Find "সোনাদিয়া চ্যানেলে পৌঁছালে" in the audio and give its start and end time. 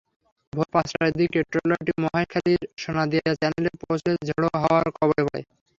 2.81-4.19